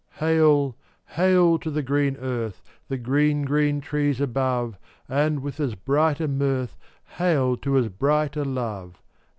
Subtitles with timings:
[0.13, 0.75] 414 Hail!
[1.09, 1.59] Hail!
[1.59, 6.75] to the green earth, The green, green trees above, And with as bright a mirth,
[7.19, 8.99] Hail to as bright a love!